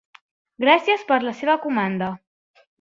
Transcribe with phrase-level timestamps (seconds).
[0.63, 2.13] Gràcies per la seva comanda.